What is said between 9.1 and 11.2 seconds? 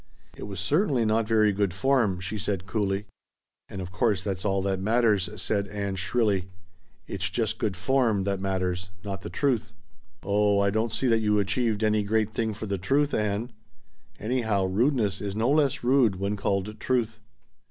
the truth." "Oh I don't see that